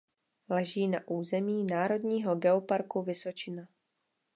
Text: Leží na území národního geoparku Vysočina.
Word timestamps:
Leží 0.49 0.87
na 0.87 1.07
území 1.07 1.63
národního 1.63 2.35
geoparku 2.35 3.01
Vysočina. 3.03 3.67